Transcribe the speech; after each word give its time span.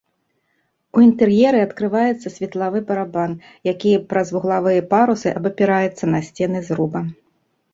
У 0.95 1.01
інтэр'еры 1.07 1.59
адкрываецца 1.65 2.31
светлавы 2.37 2.81
барабан, 2.89 3.31
які 3.71 3.91
праз 4.15 4.27
вуглавыя 4.37 4.81
парусы 4.95 5.29
абапіраецца 5.41 6.03
на 6.17 6.27
сцены 6.31 6.65
зруба. 6.73 6.99